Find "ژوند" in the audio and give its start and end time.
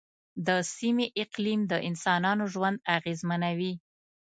2.53-2.77